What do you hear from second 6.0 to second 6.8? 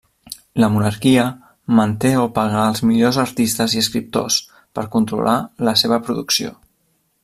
producció.